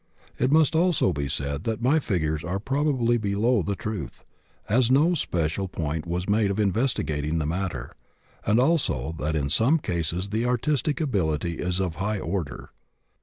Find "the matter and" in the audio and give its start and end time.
7.37-8.59